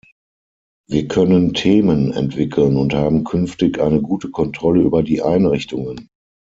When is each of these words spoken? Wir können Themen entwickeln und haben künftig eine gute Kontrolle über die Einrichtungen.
Wir 0.89 1.07
können 1.07 1.53
Themen 1.53 2.11
entwickeln 2.11 2.75
und 2.75 2.95
haben 2.95 3.23
künftig 3.23 3.79
eine 3.79 4.01
gute 4.01 4.31
Kontrolle 4.31 4.81
über 4.81 5.03
die 5.03 5.21
Einrichtungen. 5.21 6.07